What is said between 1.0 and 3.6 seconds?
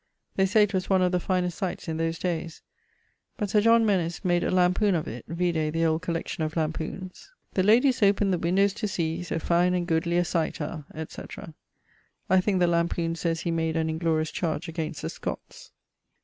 of the finest sights in those dayes. But